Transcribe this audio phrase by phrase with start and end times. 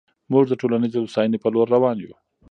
[0.31, 2.13] موږ د ټولنیزې هوساینې په لور روان یو.